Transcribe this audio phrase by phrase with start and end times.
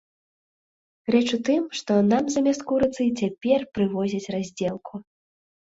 [1.15, 4.93] Рэч у тым, што нам замест курыцы цяпер прывозяць раздзелку.